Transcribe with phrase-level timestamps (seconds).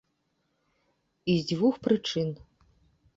[1.33, 2.33] І з дзвюх прычын.